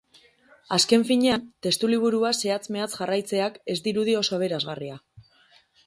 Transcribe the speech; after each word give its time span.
Azken 0.77 1.05
finean, 1.09 1.43
testuliburua 1.67 2.33
zehatz-mehatz 2.39 2.91
jarraitzeak 2.97 3.63
ez 3.75 3.79
dirudi 3.89 4.21
oso 4.27 4.41
aberasgarria. 4.41 5.03